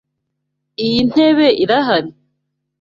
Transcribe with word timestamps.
Iyi 0.85 0.99
ntebe 1.09 1.47
irahari? 1.63 2.11